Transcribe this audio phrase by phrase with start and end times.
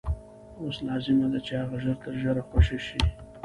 [0.61, 2.99] اوس لازمه ده چې هغه ژر تر ژره خوشي شي.